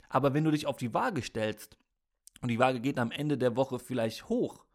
Aber 0.09 0.33
wenn 0.33 0.45
du 0.45 0.49
dich 0.49 0.65
auf 0.65 0.77
die 0.77 0.95
Waage 0.95 1.21
stellst 1.21 1.77
und 2.41 2.47
die 2.49 2.57
Waage 2.57 2.79
geht 2.79 2.97
am 2.97 3.11
Ende 3.11 3.37
der 3.37 3.55
Woche 3.55 3.77
vielleicht 3.77 4.27
hoch 4.27 4.65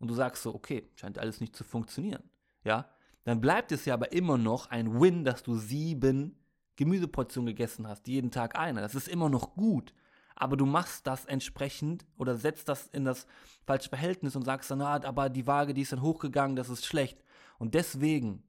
und 0.00 0.08
du 0.08 0.14
sagst 0.14 0.42
so, 0.42 0.52
okay, 0.52 0.90
scheint 0.96 1.16
alles 1.16 1.40
nicht 1.40 1.54
zu 1.54 1.62
funktionieren, 1.62 2.28
ja, 2.64 2.90
dann 3.22 3.40
bleibt 3.40 3.70
es 3.70 3.84
ja 3.84 3.94
aber 3.94 4.10
immer 4.10 4.36
noch 4.36 4.70
ein 4.70 5.00
Win, 5.00 5.24
dass 5.24 5.44
du 5.44 5.54
sieben 5.54 6.39
Gemüseportion 6.80 7.44
gegessen 7.44 7.86
hast, 7.86 8.08
jeden 8.08 8.30
Tag 8.30 8.58
eine. 8.58 8.80
Das 8.80 8.94
ist 8.94 9.06
immer 9.06 9.28
noch 9.28 9.54
gut. 9.54 9.92
Aber 10.34 10.56
du 10.56 10.64
machst 10.64 11.06
das 11.06 11.26
entsprechend 11.26 12.06
oder 12.16 12.36
setzt 12.36 12.70
das 12.70 12.86
in 12.86 13.04
das 13.04 13.26
falsche 13.66 13.90
Verhältnis 13.90 14.34
und 14.34 14.46
sagst 14.46 14.70
dann, 14.70 14.80
ah, 14.80 14.98
aber 15.04 15.28
die 15.28 15.46
Waage, 15.46 15.74
die 15.74 15.82
ist 15.82 15.92
dann 15.92 16.00
hochgegangen, 16.00 16.56
das 16.56 16.70
ist 16.70 16.86
schlecht. 16.86 17.22
Und 17.58 17.74
deswegen 17.74 18.42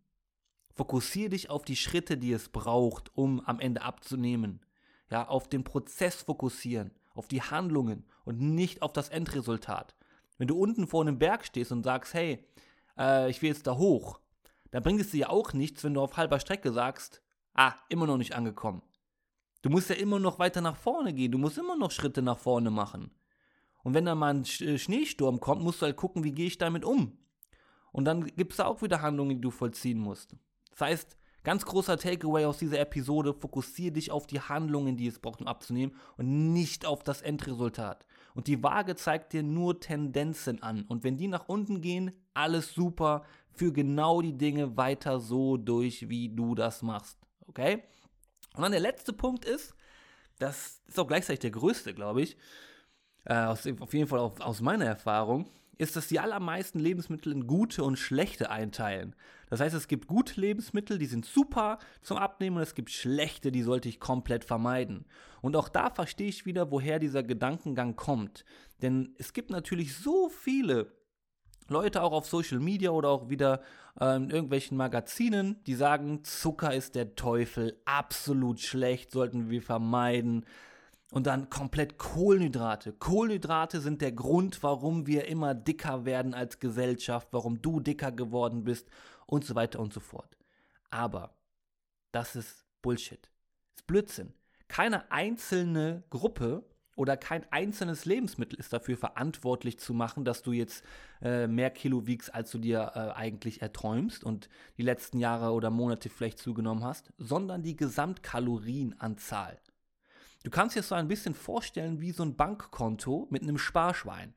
fokussiere 0.74 1.32
dich 1.32 1.50
auf 1.50 1.66
die 1.66 1.76
Schritte, 1.76 2.18
die 2.18 2.32
es 2.32 2.48
braucht, 2.48 3.12
um 3.18 3.42
am 3.42 3.60
Ende 3.60 3.82
abzunehmen. 3.82 4.62
Ja, 5.10 5.28
auf 5.28 5.50
den 5.50 5.66
Prozess 5.66 6.24
fokussieren, 6.24 6.92
auf 7.14 7.28
die 7.28 7.42
Handlungen 7.42 8.06
und 8.24 8.40
nicht 8.40 8.82
auf 8.82 8.94
das 8.94 9.10
Endresultat. 9.10 9.94
Wenn 10.38 10.48
du 10.48 10.58
unten 10.58 10.88
vor 10.88 11.02
einem 11.02 11.20
Berg 11.20 11.44
stehst 11.44 11.74
und 11.74 11.84
sagst, 11.84 12.14
hey, 12.14 12.48
äh, 12.98 13.30
ich 13.30 13.42
will 13.42 13.50
jetzt 13.50 13.68
da 13.68 13.76
hoch, 13.76 14.22
dann 14.72 14.84
bringt 14.84 15.02
es 15.02 15.12
dir 15.12 15.20
ja 15.20 15.30
auch 15.30 15.52
nichts, 15.52 15.84
wenn 15.84 15.96
du 15.96 16.00
auf 16.00 16.16
halber 16.16 16.40
Strecke 16.40 16.72
sagst, 16.72 17.22
Ah, 17.54 17.74
immer 17.90 18.08
noch 18.08 18.18
nicht 18.18 18.34
angekommen. 18.34 18.82
Du 19.62 19.70
musst 19.70 19.90
ja 19.90 19.96
immer 19.96 20.20
noch 20.20 20.40
weiter 20.40 20.62
nach 20.62 20.76
vorne 20.76 21.14
gehen. 21.14 21.32
Du 21.32 21.38
musst 21.38 21.58
immer 21.58 21.76
noch 21.76 21.92
Schritte 21.92 22.22
nach 22.22 22.40
vorne 22.40 22.72
machen. 22.72 23.12
Und 23.84 23.94
wenn 23.94 24.06
dann 24.06 24.18
mal 24.18 24.34
ein 24.34 24.44
äh, 24.44 24.78
Schneesturm 24.78 25.40
kommt, 25.40 25.64
musst 25.64 25.82
du 25.82 25.86
halt 25.86 25.98
gucken, 25.98 26.24
wie 26.24 26.32
gehe 26.32 26.48
ich 26.48 26.58
damit 26.58 26.86
um. 26.86 27.18
Und 27.92 28.06
dann 28.06 28.26
gibt 28.26 28.54
es 28.54 28.58
da 28.58 28.66
auch 28.66 28.82
wieder 28.82 29.02
Handlungen, 29.02 29.38
die 29.38 29.42
du 29.42 29.52
vollziehen 29.52 30.00
musst. 30.00 30.36
Das 30.72 30.82
heißt, 30.82 31.18
ganz 31.44 31.66
großer 31.66 31.98
Takeaway 31.98 32.46
aus 32.46 32.58
dieser 32.58 32.80
Episode, 32.80 33.34
fokussiere 33.34 33.92
dich 33.92 34.12
auf 34.12 34.28
die 34.28 34.40
Handlungen, 34.40 34.98
die 34.98 35.08
es 35.08 35.20
braucht, 35.20 35.42
um 35.42 35.48
abzunehmen 35.48 35.96
und 36.18 36.54
nicht 36.54 36.86
auf 36.86 37.04
das 37.04 37.22
Endresultat. 37.22 38.06
Und 38.34 38.48
die 38.48 38.64
Waage 38.64 38.96
zeigt 38.96 39.34
dir 39.34 39.44
nur 39.44 39.80
Tendenzen 39.80 40.64
an. 40.64 40.84
Und 40.84 41.04
wenn 41.04 41.18
die 41.18 41.28
nach 41.28 41.50
unten 41.50 41.82
gehen, 41.82 42.12
alles 42.34 42.74
super, 42.74 43.24
für 43.54 43.74
genau 43.74 44.22
die 44.22 44.38
Dinge 44.38 44.78
weiter 44.78 45.20
so 45.20 45.58
durch, 45.58 46.08
wie 46.08 46.30
du 46.30 46.56
das 46.56 46.82
machst. 46.82 47.21
Okay? 47.52 47.84
Und 48.56 48.64
dann 48.64 48.72
der 48.72 48.82
letzte 48.82 49.14
Punkt 49.14 49.46
ist, 49.46 49.76
das 50.40 50.82
ist 50.88 51.00
auch 51.00 51.08
gleichzeitig 51.08 51.40
der 51.40 51.52
größte, 51.52 51.94
glaube 51.94 52.22
ich, 52.24 52.38
äh, 53.26 53.36
aus, 53.36 53.68
auf 53.80 53.94
jeden 53.94 54.08
Fall 54.08 54.20
auf, 54.20 54.42
aus 54.42 54.62
meiner 54.62 54.86
Erfahrung, 54.86 55.52
ist, 55.78 55.96
dass 55.96 56.08
die 56.08 56.20
allermeisten 56.20 56.80
Lebensmittel 56.80 57.32
in 57.32 57.48
gute 57.48 57.84
und 57.84 57.98
schlechte 57.98 58.50
einteilen. 58.52 59.16
Das 59.50 59.60
heißt, 59.60 59.76
es 59.76 59.88
gibt 59.88 60.08
gute 60.08 60.40
Lebensmittel, 60.40 60.98
die 60.98 61.08
sind 61.08 61.26
super 61.26 61.80
zum 62.02 62.18
Abnehmen 62.18 62.58
und 62.58 62.64
es 62.64 62.76
gibt 62.76 62.92
schlechte, 62.92 63.52
die 63.52 63.64
sollte 63.64 63.90
ich 63.90 64.00
komplett 64.00 64.46
vermeiden. 64.46 65.06
Und 65.42 65.56
auch 65.56 65.70
da 65.70 65.90
verstehe 65.90 66.30
ich 66.30 66.46
wieder, 66.46 66.72
woher 66.72 67.00
dieser 67.00 67.24
Gedankengang 67.24 67.96
kommt. 67.96 68.46
Denn 68.82 69.16
es 69.18 69.34
gibt 69.34 69.50
natürlich 69.50 69.96
so 69.96 70.30
viele 70.30 70.92
Leute 71.72 72.04
auch 72.04 72.12
auf 72.12 72.28
Social 72.28 72.60
Media 72.60 72.92
oder 72.92 73.10
auch 73.10 73.30
wieder 73.30 73.62
äh, 74.00 74.16
in 74.16 74.30
irgendwelchen 74.30 74.78
Magazinen, 74.78 75.64
die 75.66 75.76
sagen, 75.76 76.24
Zucker 76.24 76.74
ist 76.74 76.96
der 76.96 77.16
Teufel, 77.16 77.80
absolut 77.86 78.60
schlecht, 78.60 79.12
sollten 79.12 79.50
wir 79.50 79.62
vermeiden. 79.62 80.46
Und 81.12 81.28
dann 81.28 81.50
komplett 81.50 81.98
Kohlenhydrate. 81.98 82.94
Kohlenhydrate 82.94 83.82
sind 83.82 84.02
der 84.02 84.14
Grund, 84.14 84.64
warum 84.64 85.08
wir 85.08 85.28
immer 85.28 85.54
dicker 85.54 86.06
werden 86.06 86.34
als 86.34 86.60
Gesellschaft, 86.60 87.28
warum 87.32 87.62
du 87.62 87.82
dicker 87.82 88.14
geworden 88.14 88.64
bist 88.64 88.88
und 89.26 89.44
so 89.44 89.56
weiter 89.56 89.80
und 89.80 89.92
so 89.94 90.00
fort. 90.00 90.38
Aber 90.90 91.36
das 92.14 92.36
ist 92.36 92.66
Bullshit. 92.82 93.30
Das 93.72 93.82
ist 93.82 93.88
Blödsinn. 93.88 94.34
Keine 94.70 95.12
einzelne 95.12 96.04
Gruppe 96.10 96.64
oder 97.02 97.18
kein 97.18 97.52
einzelnes 97.52 98.06
Lebensmittel 98.06 98.60
ist 98.60 98.74
dafür 98.74 98.96
verantwortlich 98.96 99.80
zu 99.80 99.92
machen, 99.92 100.24
dass 100.24 100.44
du 100.44 100.52
jetzt 100.52 100.84
äh, 101.24 101.48
mehr 101.48 101.72
Kilo 101.72 102.06
wiegst, 102.06 102.32
als 102.32 102.52
du 102.52 102.60
dir 102.60 102.92
äh, 102.94 103.00
eigentlich 103.18 103.64
erträumst 103.64 104.24
und 104.24 104.50
die 104.78 104.84
letzten 104.84 105.18
Jahre 105.18 105.54
oder 105.54 105.72
Monate 105.72 106.10
vielleicht 106.10 106.38
zugenommen 106.38 106.84
hast, 106.84 107.12
sondern 107.18 107.64
die 107.64 107.76
Gesamtkalorienanzahl. 107.76 109.60
Du 110.44 110.52
kannst 110.52 110.76
dir 110.76 110.84
so 110.84 110.94
ein 110.94 111.08
bisschen 111.08 111.34
vorstellen 111.34 112.02
wie 112.02 112.12
so 112.12 112.22
ein 112.22 112.36
Bankkonto 112.36 113.26
mit 113.32 113.42
einem 113.42 113.58
Sparschwein. 113.58 114.36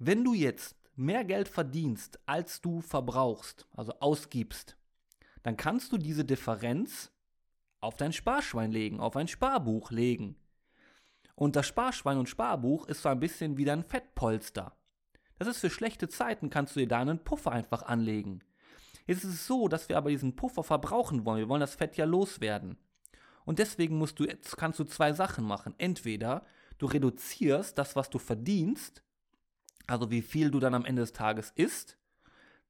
Wenn 0.00 0.24
du 0.24 0.34
jetzt 0.34 0.74
mehr 0.96 1.24
Geld 1.24 1.46
verdienst, 1.46 2.18
als 2.26 2.60
du 2.60 2.80
verbrauchst, 2.80 3.68
also 3.74 3.92
ausgibst, 4.00 4.76
dann 5.44 5.56
kannst 5.56 5.92
du 5.92 5.98
diese 5.98 6.24
Differenz 6.24 7.12
auf 7.80 7.94
dein 7.94 8.12
Sparschwein 8.12 8.72
legen, 8.72 8.98
auf 8.98 9.14
ein 9.14 9.28
Sparbuch 9.28 9.92
legen. 9.92 10.34
Und 11.36 11.54
das 11.54 11.66
Sparschwein 11.66 12.18
und 12.18 12.28
Sparbuch 12.28 12.86
ist 12.86 13.02
so 13.02 13.10
ein 13.10 13.20
bisschen 13.20 13.56
wie 13.56 13.64
dein 13.64 13.84
Fettpolster. 13.84 14.74
Das 15.38 15.46
ist 15.46 15.58
für 15.58 15.70
schlechte 15.70 16.08
Zeiten, 16.08 16.50
kannst 16.50 16.74
du 16.74 16.80
dir 16.80 16.88
da 16.88 17.00
einen 17.00 17.22
Puffer 17.22 17.52
einfach 17.52 17.82
anlegen. 17.82 18.40
Jetzt 19.06 19.22
ist 19.22 19.34
es 19.34 19.46
so, 19.46 19.68
dass 19.68 19.88
wir 19.88 19.98
aber 19.98 20.10
diesen 20.10 20.34
Puffer 20.34 20.64
verbrauchen 20.64 21.24
wollen. 21.24 21.38
Wir 21.38 21.48
wollen 21.48 21.60
das 21.60 21.74
Fett 21.74 21.96
ja 21.96 22.06
loswerden. 22.06 22.78
Und 23.44 23.58
deswegen 23.58 23.98
musst 23.98 24.18
du, 24.18 24.26
kannst 24.56 24.78
du 24.80 24.84
zwei 24.84 25.12
Sachen 25.12 25.44
machen. 25.44 25.74
Entweder 25.78 26.44
du 26.78 26.86
reduzierst 26.86 27.76
das, 27.78 27.94
was 27.94 28.10
du 28.10 28.18
verdienst, 28.18 29.02
also 29.86 30.10
wie 30.10 30.22
viel 30.22 30.50
du 30.50 30.58
dann 30.58 30.74
am 30.74 30.86
Ende 30.86 31.02
des 31.02 31.12
Tages 31.12 31.52
isst, 31.54 31.98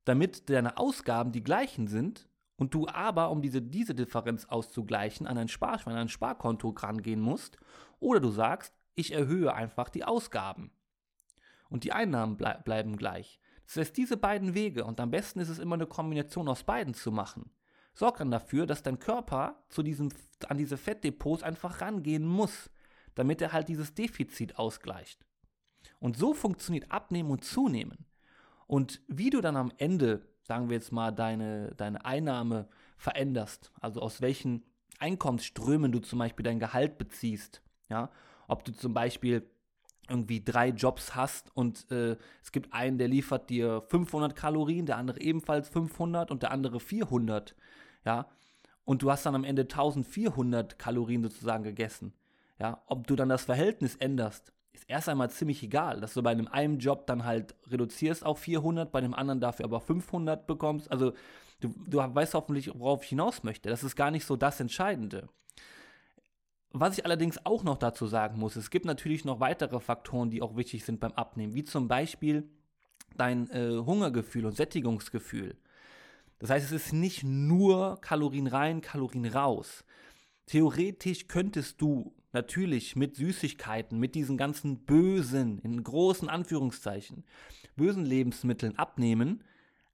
damit 0.04 0.50
deine 0.50 0.76
Ausgaben 0.76 1.32
die 1.32 1.42
gleichen 1.42 1.86
sind 1.86 2.25
und 2.56 2.74
du 2.74 2.88
aber, 2.88 3.30
um 3.30 3.42
diese, 3.42 3.62
diese 3.62 3.94
Differenz 3.94 4.46
auszugleichen, 4.46 5.26
an 5.26 5.38
ein 5.38 5.48
Sparschwein, 5.48 5.94
an 5.94 6.02
ein 6.02 6.08
Sparkonto 6.08 6.70
rangehen 6.70 7.20
musst, 7.20 7.58
oder 8.00 8.20
du 8.20 8.30
sagst, 8.30 8.74
ich 8.94 9.12
erhöhe 9.12 9.52
einfach 9.54 9.88
die 9.88 10.04
Ausgaben. 10.04 10.70
Und 11.68 11.84
die 11.84 11.92
Einnahmen 11.92 12.36
ble 12.36 12.60
bleiben 12.64 12.96
gleich. 12.96 13.40
Das 13.66 13.76
heißt, 13.76 13.96
diese 13.96 14.16
beiden 14.16 14.54
Wege, 14.54 14.84
und 14.84 15.00
am 15.00 15.10
besten 15.10 15.40
ist 15.40 15.48
es 15.48 15.58
immer 15.58 15.74
eine 15.74 15.86
Kombination 15.86 16.48
aus 16.48 16.64
beiden 16.64 16.94
zu 16.94 17.10
machen 17.10 17.50
sorgt 17.96 18.20
dann 18.20 18.30
dafür, 18.30 18.66
dass 18.66 18.82
dein 18.82 18.98
Körper 18.98 19.64
zu 19.68 19.82
diesem, 19.82 20.10
an 20.48 20.58
diese 20.58 20.76
Fettdepots 20.76 21.42
einfach 21.42 21.80
rangehen 21.80 22.26
muss, 22.26 22.70
damit 23.14 23.40
er 23.40 23.52
halt 23.52 23.68
dieses 23.68 23.94
Defizit 23.94 24.58
ausgleicht. 24.58 25.24
Und 25.98 26.16
so 26.16 26.34
funktioniert 26.34 26.92
Abnehmen 26.92 27.30
und 27.30 27.44
Zunehmen. 27.44 28.04
Und 28.66 29.00
wie 29.08 29.30
du 29.30 29.40
dann 29.40 29.56
am 29.56 29.72
Ende, 29.78 30.28
sagen 30.46 30.68
wir 30.68 30.76
jetzt 30.76 30.92
mal, 30.92 31.10
deine, 31.10 31.74
deine 31.76 32.04
Einnahme 32.04 32.68
veränderst, 32.96 33.72
also 33.80 34.00
aus 34.00 34.20
welchen 34.20 34.62
Einkommensströmen 34.98 35.92
du 35.92 35.98
zum 35.98 36.18
Beispiel 36.20 36.44
dein 36.44 36.60
Gehalt 36.60 36.98
beziehst, 36.98 37.62
ja, 37.88 38.10
ob 38.48 38.64
du 38.64 38.72
zum 38.72 38.94
Beispiel 38.94 39.48
irgendwie 40.08 40.42
drei 40.42 40.68
Jobs 40.68 41.16
hast 41.16 41.54
und 41.56 41.90
äh, 41.90 42.16
es 42.42 42.52
gibt 42.52 42.72
einen, 42.72 42.96
der 42.96 43.08
liefert 43.08 43.50
dir 43.50 43.82
500 43.88 44.36
Kalorien, 44.36 44.86
der 44.86 44.98
andere 44.98 45.20
ebenfalls 45.20 45.68
500 45.68 46.30
und 46.30 46.42
der 46.42 46.52
andere 46.52 46.78
400 46.78 47.56
ja, 48.04 48.28
und 48.84 49.02
du 49.02 49.10
hast 49.10 49.26
dann 49.26 49.34
am 49.34 49.42
Ende 49.42 49.62
1400 49.62 50.78
Kalorien 50.78 51.24
sozusagen 51.24 51.64
gegessen, 51.64 52.12
ja, 52.60 52.82
ob 52.86 53.08
du 53.08 53.16
dann 53.16 53.28
das 53.28 53.44
Verhältnis 53.44 53.96
änderst, 53.96 54.52
ist 54.76 54.84
erst 54.88 55.08
einmal 55.08 55.30
ziemlich 55.30 55.62
egal, 55.62 56.00
dass 56.00 56.14
du 56.14 56.22
bei 56.22 56.30
einem 56.30 56.48
einen 56.48 56.78
Job 56.78 57.06
dann 57.06 57.24
halt 57.24 57.54
reduzierst 57.70 58.24
auf 58.24 58.38
400, 58.38 58.92
bei 58.92 59.00
dem 59.00 59.14
anderen 59.14 59.40
dafür 59.40 59.64
aber 59.64 59.80
500 59.80 60.46
bekommst, 60.46 60.90
also 60.90 61.12
du, 61.60 61.74
du 61.86 61.98
weißt 61.98 62.34
hoffentlich, 62.34 62.70
worauf 62.74 63.02
ich 63.02 63.08
hinaus 63.10 63.42
möchte, 63.42 63.68
das 63.68 63.82
ist 63.82 63.96
gar 63.96 64.10
nicht 64.10 64.24
so 64.24 64.36
das 64.36 64.60
Entscheidende. 64.60 65.28
Was 66.72 66.98
ich 66.98 67.04
allerdings 67.06 67.44
auch 67.46 67.64
noch 67.64 67.78
dazu 67.78 68.06
sagen 68.06 68.38
muss, 68.38 68.56
es 68.56 68.70
gibt 68.70 68.84
natürlich 68.84 69.24
noch 69.24 69.40
weitere 69.40 69.80
Faktoren, 69.80 70.30
die 70.30 70.42
auch 70.42 70.56
wichtig 70.56 70.84
sind 70.84 71.00
beim 71.00 71.12
Abnehmen, 71.12 71.54
wie 71.54 71.64
zum 71.64 71.88
Beispiel 71.88 72.48
dein 73.16 73.48
äh, 73.50 73.78
Hungergefühl 73.78 74.44
und 74.44 74.56
Sättigungsgefühl. 74.56 75.56
Das 76.38 76.50
heißt, 76.50 76.66
es 76.66 76.72
ist 76.72 76.92
nicht 76.92 77.24
nur 77.24 77.98
Kalorien 78.02 78.46
rein, 78.46 78.82
Kalorien 78.82 79.24
raus. 79.24 79.84
Theoretisch 80.44 81.28
könntest 81.28 81.80
du 81.80 82.14
natürlich 82.36 82.96
mit 82.96 83.16
Süßigkeiten, 83.16 83.98
mit 83.98 84.14
diesen 84.14 84.36
ganzen 84.36 84.84
bösen, 84.84 85.58
in 85.60 85.82
großen 85.82 86.28
Anführungszeichen, 86.28 87.24
bösen 87.76 88.04
Lebensmitteln 88.04 88.76
abnehmen, 88.76 89.42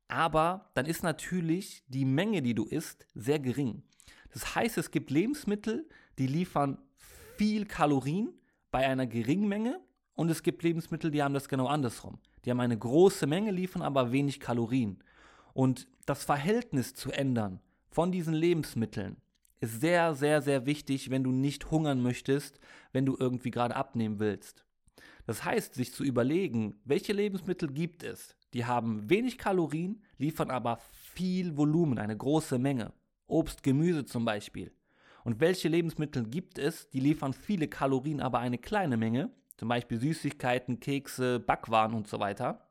aber 0.09 0.71
dann 0.75 0.87
ist 0.87 1.05
natürlich 1.05 1.85
die 1.87 2.05
Menge, 2.05 2.43
die 2.43 2.55
du 2.55 2.65
isst, 2.65 3.07
sehr 3.15 3.39
gering. 3.39 3.85
Das 4.33 4.57
heißt, 4.57 4.77
es 4.77 4.91
gibt 4.91 5.11
Lebensmittel, 5.11 5.89
die 6.19 6.27
liefern 6.27 6.79
viel 7.37 7.65
Kalorien 7.65 8.35
bei 8.73 8.89
einer 8.89 9.07
geringen 9.07 9.49
Menge 9.49 9.81
und 10.15 10.29
es 10.29 10.43
gibt 10.43 10.65
Lebensmittel, 10.65 11.13
die 11.13 11.23
haben 11.23 11.35
das 11.35 11.49
genau 11.49 11.69
andersrum. 11.69 12.19
Die 12.45 12.51
haben 12.51 12.61
eine 12.61 12.77
große 12.77 13.29
Menge, 13.29 13.53
liefern 13.53 13.83
aber 13.83 14.11
wenig 14.11 14.41
Kalorien. 14.41 14.99
Und 15.55 15.87
das 16.07 16.25
Verhältnis 16.25 16.93
zu 16.95 17.13
ändern 17.13 17.61
von 17.89 18.11
diesen 18.11 18.35
Lebensmitteln 18.35 19.17
ist 19.63 19.81
sehr, 19.81 20.15
sehr, 20.15 20.43
sehr 20.43 20.67
wichtig, 20.67 21.11
wenn 21.11 21.23
du 21.23 21.31
nicht 21.31 21.71
hungern 21.71 22.03
möchtest, 22.03 22.59
wenn 22.93 23.07
du 23.07 23.17
irgendwie 23.19 23.53
gerade 23.53 23.77
abnehmen 23.77 24.19
willst. 24.19 24.65
Das 25.25 25.45
heißt, 25.45 25.75
sich 25.75 25.95
zu 25.95 26.03
überlegen, 26.03 26.81
welche 26.85 27.13
Lebensmittel 27.13 27.69
gibt 27.69 28.03
es, 28.03 28.37
die 28.55 28.65
haben 28.65 29.09
wenig 29.09 29.39
Kalorien, 29.39 30.03
liefern 30.19 30.51
aber 30.51 30.79
viel 31.15 31.57
Volumen, 31.57 31.99
eine 31.99 32.17
große 32.17 32.59
Menge. 32.59 32.93
Obst, 33.29 33.63
Gemüse 33.63 34.05
zum 34.05 34.25
Beispiel. 34.25 34.73
Und 35.25 35.41
welche 35.41 35.69
Lebensmittel 35.69 36.25
gibt 36.25 36.59
es, 36.59 36.91
die 36.91 37.01
liefern 37.01 37.33
viele 37.33 37.69
Kalorien, 37.69 38.21
aber 38.21 38.41
eine 38.41 38.59
kleine 38.59 38.97
Menge, 38.97 39.31
zum 39.57 39.69
Beispiel 39.69 40.01
Süßigkeiten, 40.01 40.81
Kekse, 40.81 41.39
Backwaren 41.39 41.95
und 41.95 42.09
so 42.09 42.19
weiter. 42.19 42.69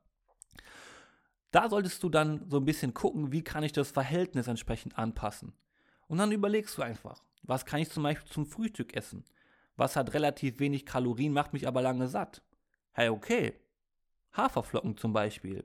Da 1.52 1.70
solltest 1.70 2.04
du 2.04 2.10
dann 2.10 2.50
so 2.50 2.58
ein 2.58 2.66
bisschen 2.66 2.94
gucken, 2.94 3.32
wie 3.32 3.44
kann 3.44 3.64
ich 3.64 3.72
das 3.72 3.92
Verhältnis 3.92 4.48
entsprechend 4.48 4.98
anpassen. 4.98 5.54
Und 6.12 6.18
dann 6.18 6.34
überlegst 6.34 6.78
du 6.78 6.82
einfach, 6.82 7.24
was 7.44 7.66
kann 7.66 7.80
ich 7.80 7.90
zum 7.90 8.04
Beispiel 8.04 8.30
zum 8.30 8.46
Frühstück 8.46 8.98
essen? 8.98 9.24
Was 9.78 9.96
hat 9.96 10.14
relativ 10.14 10.60
wenig 10.60 10.86
Kalorien, 10.86 11.32
macht 11.32 11.54
mich 11.54 11.70
aber 11.70 11.82
lange 11.82 12.10
satt? 12.10 12.42
Hey, 12.92 13.08
okay. 13.08 13.54
Haferflocken 14.34 14.98
zum 14.98 15.14
Beispiel. 15.14 15.64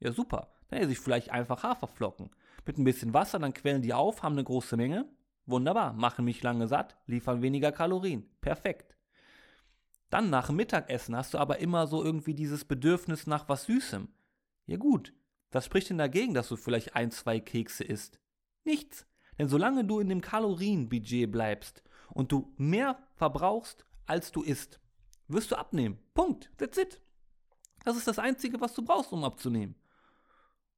Ja, 0.00 0.10
super. 0.10 0.50
Dann 0.68 0.80
esse 0.80 0.92
ich 0.92 0.98
vielleicht 0.98 1.30
einfach 1.30 1.62
Haferflocken. 1.62 2.30
Mit 2.64 2.78
ein 2.78 2.84
bisschen 2.84 3.12
Wasser, 3.12 3.38
dann 3.38 3.52
quellen 3.52 3.82
die 3.82 3.92
auf, 3.92 4.22
haben 4.22 4.32
eine 4.32 4.44
große 4.44 4.78
Menge. 4.78 5.04
Wunderbar, 5.44 5.92
machen 5.92 6.24
mich 6.24 6.42
lange 6.42 6.68
satt, 6.68 6.96
liefern 7.04 7.42
weniger 7.42 7.70
Kalorien. 7.70 8.26
Perfekt. 8.40 8.96
Dann 10.08 10.30
nach 10.30 10.46
dem 10.46 10.56
Mittagessen 10.56 11.14
hast 11.14 11.34
du 11.34 11.38
aber 11.38 11.58
immer 11.58 11.86
so 11.86 12.02
irgendwie 12.02 12.32
dieses 12.32 12.64
Bedürfnis 12.64 13.26
nach 13.26 13.46
was 13.50 13.64
Süßem. 13.64 14.08
Ja 14.64 14.78
gut, 14.78 15.12
was 15.50 15.66
spricht 15.66 15.90
denn 15.90 15.98
dagegen, 15.98 16.32
dass 16.32 16.48
du 16.48 16.56
vielleicht 16.56 16.96
ein, 16.96 17.10
zwei 17.10 17.40
Kekse 17.40 17.84
isst? 17.84 18.20
Nichts. 18.64 19.06
Denn 19.38 19.48
solange 19.48 19.84
du 19.84 20.00
in 20.00 20.08
dem 20.08 20.20
Kalorienbudget 20.20 21.30
bleibst 21.30 21.82
und 22.10 22.32
du 22.32 22.52
mehr 22.56 22.98
verbrauchst, 23.14 23.86
als 24.06 24.32
du 24.32 24.42
isst, 24.42 24.80
wirst 25.28 25.50
du 25.50 25.56
abnehmen. 25.56 25.98
Punkt. 26.14 26.50
That's 26.58 26.78
it. 26.78 27.00
Das 27.84 27.96
ist 27.96 28.06
das 28.06 28.18
Einzige, 28.18 28.60
was 28.60 28.74
du 28.74 28.84
brauchst, 28.84 29.12
um 29.12 29.24
abzunehmen. 29.24 29.74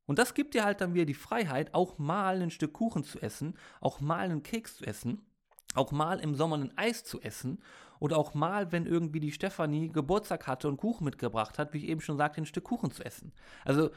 Und 0.06 0.18
das 0.18 0.34
gibt 0.34 0.54
dir 0.54 0.64
halt 0.64 0.80
dann 0.80 0.94
wieder 0.94 1.06
die 1.06 1.14
Freiheit, 1.14 1.72
auch 1.74 1.98
mal 1.98 2.42
ein 2.42 2.50
Stück 2.50 2.74
Kuchen 2.74 3.04
zu 3.04 3.20
essen, 3.20 3.56
auch 3.80 4.00
mal 4.00 4.20
einen 4.20 4.42
Keks 4.42 4.76
zu 4.76 4.84
essen, 4.84 5.22
auch 5.74 5.92
mal 5.92 6.20
im 6.20 6.34
Sommer 6.34 6.58
ein 6.58 6.76
Eis 6.76 7.04
zu 7.04 7.20
essen 7.22 7.62
oder 8.00 8.18
auch 8.18 8.34
mal, 8.34 8.70
wenn 8.70 8.86
irgendwie 8.86 9.20
die 9.20 9.32
Stefanie 9.32 9.88
Geburtstag 9.88 10.46
hatte 10.46 10.68
und 10.68 10.76
Kuchen 10.76 11.04
mitgebracht 11.04 11.58
hat, 11.58 11.72
wie 11.72 11.78
ich 11.78 11.88
eben 11.88 12.00
schon 12.02 12.18
sagte, 12.18 12.40
ein 12.40 12.46
Stück 12.46 12.64
Kuchen 12.64 12.90
zu 12.90 13.02
essen. 13.02 13.32
Also 13.64 13.90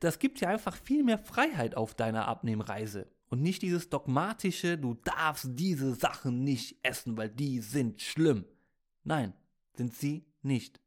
das 0.00 0.18
gibt 0.18 0.40
dir 0.40 0.48
einfach 0.48 0.76
viel 0.76 1.02
mehr 1.04 1.18
Freiheit 1.18 1.76
auf 1.76 1.94
deiner 1.94 2.26
Abnehmreise. 2.28 3.06
Und 3.30 3.42
nicht 3.42 3.62
dieses 3.62 3.88
dogmatische, 3.88 4.76
du 4.76 4.94
darfst 4.94 5.50
diese 5.52 5.94
Sachen 5.94 6.42
nicht 6.42 6.78
essen, 6.82 7.16
weil 7.16 7.30
die 7.30 7.60
sind 7.60 8.02
schlimm. 8.02 8.44
Nein, 9.04 9.32
sind 9.74 9.94
sie 9.94 10.26
nicht. 10.42 10.80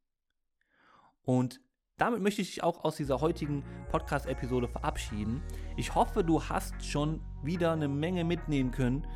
Und 1.24 1.62
damit 1.98 2.22
möchte 2.22 2.42
ich 2.42 2.50
dich 2.50 2.64
auch 2.64 2.84
aus 2.84 2.98
dieser 2.98 3.22
heutigen 3.22 3.64
Podcast-Episode 3.90 4.68
verabschieden. 4.68 5.42
Ich 5.78 5.96
hoffe, 5.96 6.22
du 6.22 6.44
hast 6.44 6.84
schon 6.84 7.22
wieder 7.44 7.72
eine 7.72 7.88
Menge 7.88 8.26
mitnehmen 8.26 8.72
können 8.72 9.08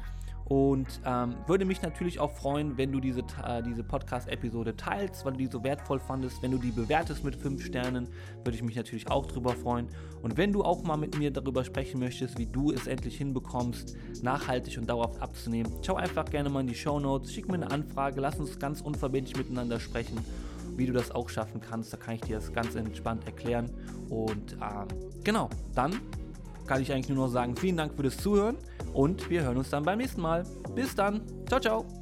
und 0.49 0.87
ähm, 1.05 1.35
würde 1.45 1.65
mich 1.65 1.81
natürlich 1.81 2.21
auch 2.21 2.31
freuen, 2.31 2.77
wenn 2.77 2.93
du 2.93 3.01
diese, 3.01 3.19
äh, 3.45 3.61
diese 3.61 3.83
Podcast-Episode 3.83 4.77
teilst, 4.77 5.25
weil 5.25 5.33
du 5.33 5.39
die 5.39 5.47
so 5.47 5.61
wertvoll 5.61 5.99
fandest. 5.99 6.41
Wenn 6.41 6.51
du 6.51 6.57
die 6.57 6.71
bewertest 6.71 7.25
mit 7.25 7.35
5 7.35 7.65
Sternen, 7.65 8.07
würde 8.45 8.55
ich 8.55 8.63
mich 8.63 8.77
natürlich 8.77 9.11
auch 9.11 9.25
drüber 9.25 9.51
freuen. 9.51 9.87
Und 10.21 10.37
wenn 10.37 10.53
du 10.53 10.63
auch 10.63 10.83
mal 10.83 10.95
mit 10.95 11.17
mir 11.17 11.31
darüber 11.31 11.65
sprechen 11.65 11.99
möchtest, 11.99 12.39
wie 12.39 12.45
du 12.45 12.71
es 12.71 12.87
endlich 12.87 13.17
hinbekommst, 13.17 13.97
nachhaltig 14.23 14.77
und 14.77 14.89
dauerhaft 14.89 15.21
abzunehmen, 15.21 15.69
schau 15.85 15.95
einfach 15.95 16.23
gerne 16.23 16.49
mal 16.49 16.61
in 16.61 16.67
die 16.67 16.75
Show 16.75 16.97
Notes, 16.97 17.33
schick 17.33 17.49
mir 17.49 17.55
eine 17.55 17.69
Anfrage, 17.69 18.21
lass 18.21 18.39
uns 18.39 18.57
ganz 18.57 18.79
unverbindlich 18.79 19.35
miteinander 19.35 19.79
sprechen 19.79 20.17
wie 20.75 20.85
du 20.85 20.93
das 20.93 21.09
auch 21.09 21.27
schaffen 21.27 21.59
kannst. 21.59 21.91
Da 21.91 21.97
kann 21.97 22.13
ich 22.13 22.21
dir 22.21 22.35
das 22.35 22.53
ganz 22.53 22.75
entspannt 22.75 23.25
erklären. 23.25 23.71
Und 24.09 24.53
ähm, 24.53 24.87
genau, 25.23 25.49
dann 25.73 25.99
kann 26.67 26.83
ich 26.83 26.93
eigentlich 26.93 27.09
nur 27.09 27.25
noch 27.25 27.33
sagen, 27.33 27.55
vielen 27.55 27.77
Dank 27.77 27.95
für 27.95 28.03
das 28.03 28.17
Zuhören 28.17 28.57
und 28.97 29.29
wir 29.29 29.43
hören 29.43 29.57
uns 29.57 29.69
dann 29.69 29.83
beim 29.83 29.99
nächsten 29.99 30.21
Mal. 30.21 30.43
Bis 30.73 30.95
dann. 30.95 31.21
Ciao, 31.47 31.59
ciao. 31.59 31.96